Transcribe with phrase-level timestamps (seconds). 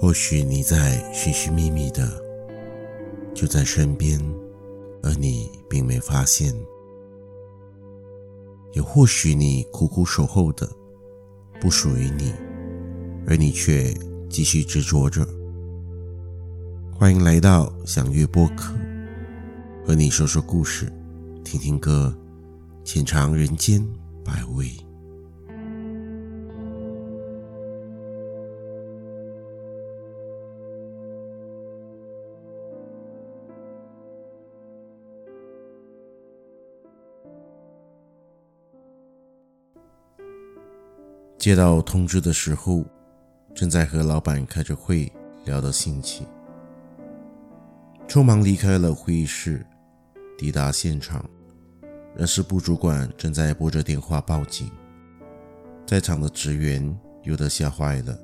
[0.00, 2.10] 或许你在寻寻觅觅的，
[3.34, 4.18] 就在身边，
[5.02, 6.54] 而你并没发现；
[8.72, 10.66] 也或许你苦苦守候的，
[11.60, 12.32] 不属于你，
[13.26, 13.94] 而你却
[14.30, 15.22] 继续执着着。
[16.98, 18.74] 欢迎来到享乐播客，
[19.86, 20.90] 和你说说故事，
[21.44, 22.16] 听听歌，
[22.84, 23.86] 浅尝人间
[24.24, 24.70] 百味。
[41.40, 42.84] 接到通知的时候，
[43.54, 45.10] 正在和老板开着会，
[45.46, 46.26] 聊得兴起，
[48.06, 49.64] 匆忙离开了会议室，
[50.36, 51.24] 抵达现场，
[52.14, 54.70] 人事部主管正在拨着电话报警，
[55.86, 58.14] 在场的职员有的吓坏了，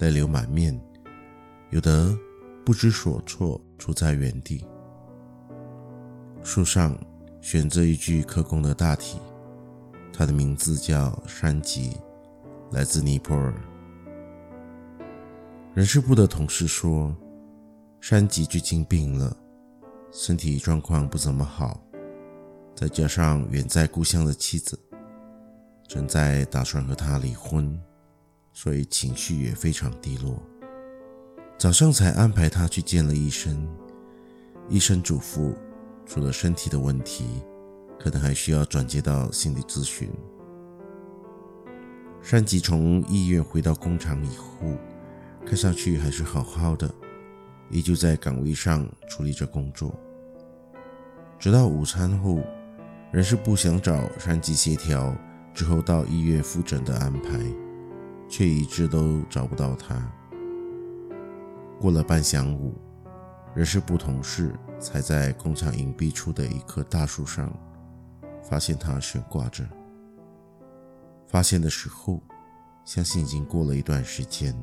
[0.00, 0.76] 泪流满面，
[1.70, 2.12] 有的
[2.66, 4.66] 不知所措，杵在原地。
[6.42, 6.98] 树上
[7.40, 9.20] 悬着一具刻工的大体，
[10.12, 11.96] 他的名字叫山吉。
[12.70, 13.54] 来自尼泊尔，
[15.72, 17.16] 人事部的同事说，
[17.98, 19.34] 山吉最近病了，
[20.12, 21.80] 身体状况不怎么好，
[22.76, 24.78] 再加上远在故乡的妻子
[25.86, 27.80] 正在打算和他离婚，
[28.52, 30.38] 所以情绪也非常低落。
[31.56, 33.66] 早上才安排他去见了医生，
[34.68, 35.54] 医生嘱咐，
[36.04, 37.24] 除了身体的问题，
[37.98, 40.10] 可能还需要转接到心理咨询。
[42.20, 44.76] 山吉从医院回到工厂以后，
[45.46, 46.92] 看上去还是好好的，
[47.70, 49.98] 依旧在岗位上处理着工作。
[51.38, 52.40] 直到午餐后，
[53.12, 55.16] 人事部想找山吉协调
[55.54, 57.40] 之后到医院复诊的安排，
[58.28, 59.96] 却一直都找不到他。
[61.80, 62.74] 过了半晌午，
[63.54, 67.50] 人事部同事才在工厂隐蔽处的一棵大树上
[68.42, 69.64] 发现他悬挂着。
[71.28, 72.20] 发现的时候，
[72.84, 74.56] 相信已经过了一段时间，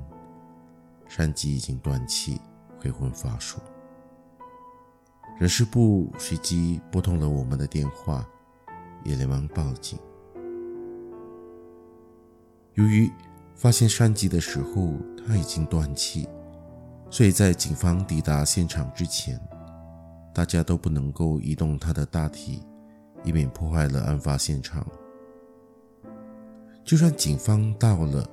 [1.07, 2.41] 山吉已经断气，
[2.79, 3.59] 挥魂乏术。
[5.39, 8.27] 人事部随即拨通了我们的电话，
[9.03, 9.99] 也连忙报警。
[12.73, 13.11] 由于
[13.53, 16.27] 发现山吉的时候他已经断气，
[17.11, 19.39] 所以在警方抵达现场之前，
[20.33, 22.63] 大家都不能够移动他的大体，
[23.23, 24.83] 以免破坏了案发现场。
[26.85, 28.29] 就算警方到了，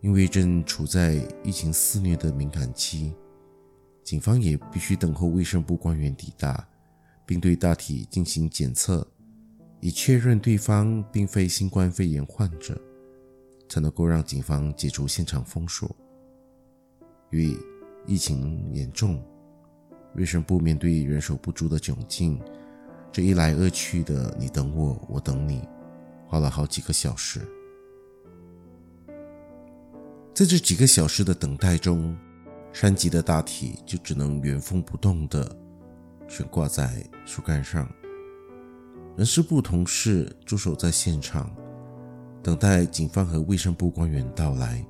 [0.00, 3.12] 因为正处在疫情肆虐的敏感期，
[4.02, 6.66] 警方也必须等候卫生部官员抵达，
[7.26, 9.06] 并对大体进行检测，
[9.80, 12.80] 以确认对方并非新冠肺炎患者，
[13.68, 15.94] 才能够让警方解除现场封锁。
[17.30, 17.54] 因为
[18.06, 19.22] 疫情严重，
[20.14, 22.40] 卫生部面对人手不足的窘境，
[23.12, 25.68] 这一来二去的，你等我，我等你。
[26.34, 27.48] 花了好几个小时，
[30.34, 32.16] 在这几个小时的等待中，
[32.72, 35.56] 山脊的大体就只能原封不动地
[36.26, 37.88] 悬挂在树干上。
[39.16, 41.54] 人事部同事驻守在现场，
[42.42, 44.84] 等待警方和卫生部官员到来，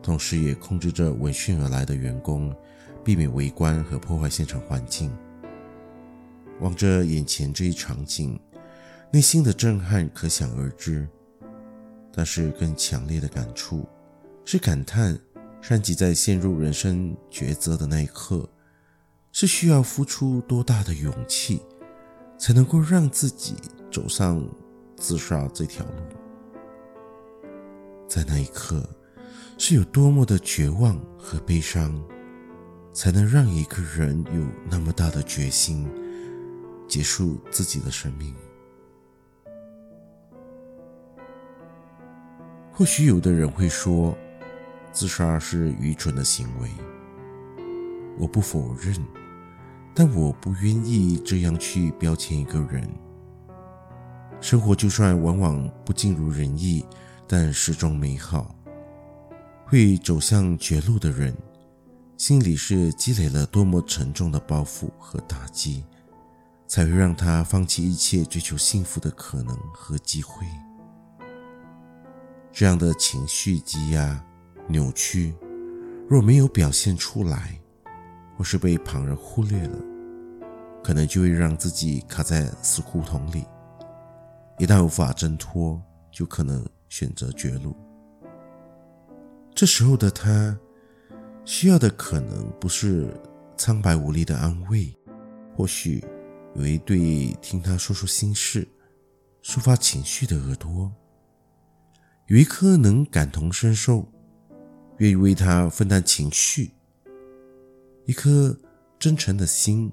[0.00, 2.54] 同时也控制着闻讯而来的员工，
[3.02, 5.10] 避免围观和破坏现场环境。
[6.60, 8.40] 望着眼前这一场景。
[9.12, 11.04] 内心的震撼可想而知，
[12.12, 13.84] 但是更强烈的感触
[14.44, 15.18] 是感叹
[15.60, 18.48] 善吉在陷入人生抉择的那一刻，
[19.32, 21.60] 是需要付出多大的勇气，
[22.38, 23.56] 才能够让自己
[23.90, 24.48] 走上
[24.96, 27.42] 自杀这条路。
[28.06, 28.88] 在那一刻，
[29.58, 32.00] 是有多么的绝望和悲伤，
[32.92, 35.88] 才能让一个人有那么大的决心，
[36.86, 38.32] 结束自己的生命。
[42.80, 44.16] 或许有的人会说，
[44.90, 46.70] 自杀是愚蠢的行为。
[48.18, 48.96] 我不否认，
[49.94, 52.90] 但我不愿意这样去标签一个人。
[54.40, 56.82] 生活就算往往不尽如人意，
[57.28, 58.56] 但始终美好。
[59.66, 61.36] 会走向绝路的人，
[62.16, 65.84] 心里是积累了多么沉重的包袱和打击，
[66.66, 70.46] 才会让他放弃一切追求幸福的可能和机会。
[72.60, 74.22] 这样的情绪积压、
[74.68, 75.34] 扭曲，
[76.06, 77.58] 若没有表现出来，
[78.36, 79.78] 或是被旁人忽略了，
[80.84, 83.46] 可能就会让自己卡在死胡同里。
[84.58, 85.80] 一旦无法挣脱，
[86.12, 87.74] 就可能选择绝路。
[89.54, 90.54] 这时候的他，
[91.46, 93.10] 需要的可能不是
[93.56, 94.94] 苍白无力的安慰，
[95.56, 96.04] 或许
[96.54, 98.68] 有一对听他说说心事、
[99.42, 100.92] 抒发情绪的耳朵，
[102.30, 104.06] 有一颗能感同身受、
[104.98, 106.70] 愿意为他分担情绪、
[108.04, 108.56] 一颗
[109.00, 109.90] 真诚的心，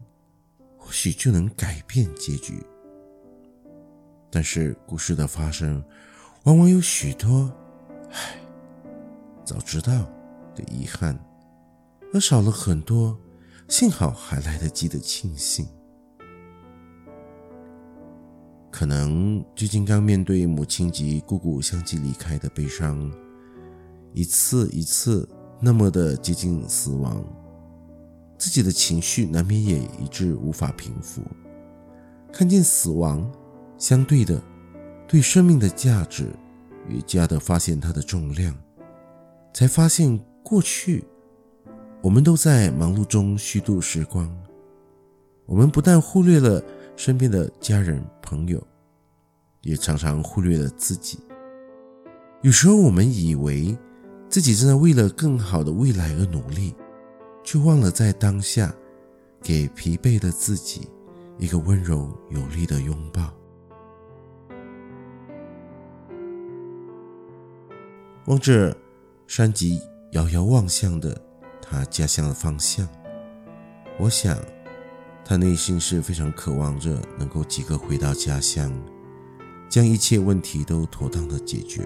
[0.78, 2.64] 或许就能改变结局。
[4.30, 5.84] 但是故事的发生，
[6.44, 7.52] 往往有许多
[8.14, 8.40] “唉，
[9.44, 10.08] 早知道”
[10.54, 11.20] 的遗憾，
[12.14, 13.20] 而少了很多
[13.68, 15.68] “幸好还来得及”的庆幸。
[18.78, 23.12] 可能最近刚面对母亲及姑姑相继离开的悲伤，
[24.14, 25.28] 一次一次
[25.60, 27.26] 那么的接近死亡，
[28.38, 31.24] 自己的情绪难免也一直无法平复。
[32.32, 33.28] 看见死亡。
[33.80, 34.40] 相对的，
[35.08, 36.28] 对生命的价值
[36.88, 38.56] 越加的发现它的重量，
[39.56, 41.04] 才发现过去
[42.04, 44.32] 我们都在忙碌中虚度时光。
[45.48, 46.64] 我们不但忽略了
[46.96, 48.62] 身边的家人朋友，
[49.62, 51.18] 也常常忽略了自己。
[52.42, 53.78] 有时候我们以为
[54.28, 56.76] 自己正在为了更好的未来而努力，
[57.42, 58.76] 却忘了在当下
[59.42, 60.90] 给疲惫的自己
[61.38, 63.34] 一个温柔有力的拥抱。
[68.26, 68.76] 望着
[69.26, 69.82] 山脊
[70.12, 71.18] 遥遥望向的
[71.62, 72.86] 他家乡的方向，
[73.98, 74.38] 我想
[75.30, 78.72] 他内心是非常渴望着能够即刻回到家乡，
[79.68, 81.86] 将一切问题都妥当的解决。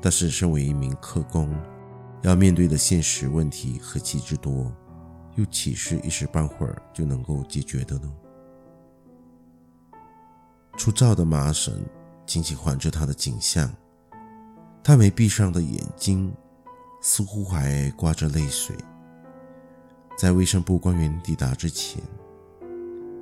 [0.00, 1.52] 但是，身为一名客工，
[2.22, 4.72] 要面对的现实问题何其之多，
[5.34, 8.12] 又岂是一时半会儿就能够解决的呢？
[10.78, 11.74] 粗糙的麻绳
[12.24, 13.68] 紧紧环着他的颈项。
[14.84, 16.32] 他没闭上的眼睛，
[17.00, 18.76] 似乎还挂着泪水。
[20.16, 22.02] 在卫生部官员抵达之前，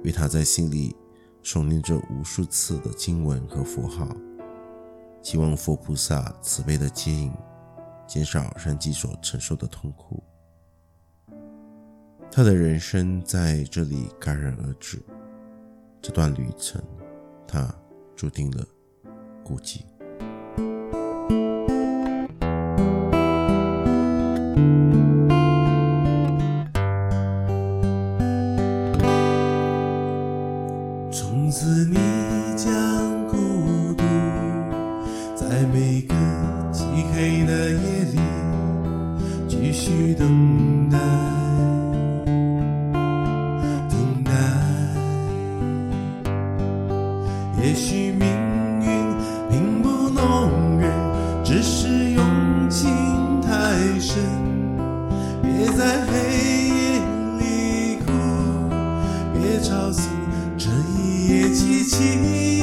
[0.05, 0.95] 为他在心里
[1.43, 4.07] 诵念着无数次的经文和符号，
[5.23, 7.33] 希望佛菩萨慈悲的接引，
[8.07, 10.23] 减少山鸡所承受的痛苦。
[12.31, 15.03] 他的人生在这里戛然而止，
[16.03, 16.83] 这段旅程，
[17.49, 17.75] 他
[18.15, 18.65] 注定了
[19.43, 19.81] 孤寂。
[37.61, 38.19] 的夜里
[39.47, 40.97] 继续等待，
[43.91, 44.33] 等待。
[47.63, 48.27] 也许命
[48.81, 48.89] 运
[49.51, 50.91] 并不弄人，
[51.45, 52.25] 只是用
[52.71, 52.89] 情
[53.43, 54.17] 太深。
[55.43, 56.13] 别在黑
[56.65, 56.99] 夜
[57.39, 58.11] 里哭，
[59.35, 60.09] 别吵醒。
[60.57, 62.60] 这一夜凄凄，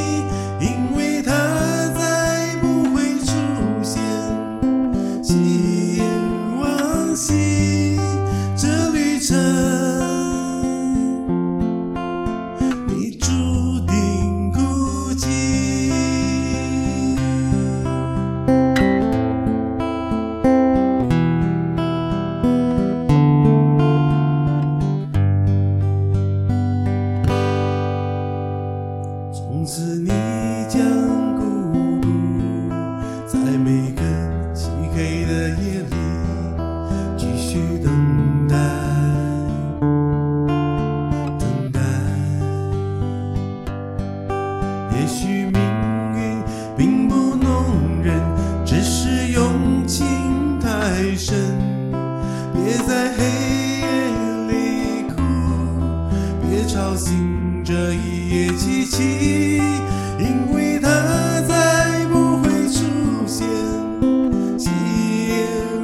[50.97, 51.35] 太深，
[52.55, 53.23] 别在黑
[53.81, 53.85] 夜
[54.47, 55.21] 里哭，
[56.41, 59.61] 别吵醒这一夜凄凄，
[60.17, 60.89] 因为他
[61.47, 62.81] 再不会出
[63.27, 63.47] 现。
[64.57, 64.73] 千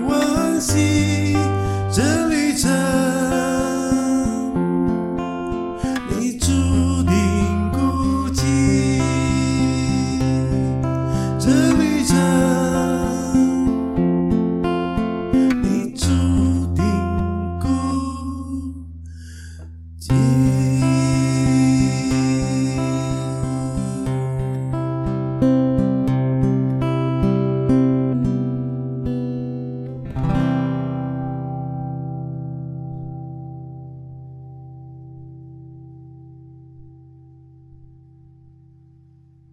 [0.08, 1.38] 万往昔，
[1.92, 3.03] 这旅程。